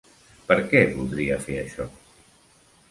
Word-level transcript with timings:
Per 0.47 0.57
què 0.71 0.81
voldria 0.95 1.39
fer 1.47 1.61
això? 1.67 1.89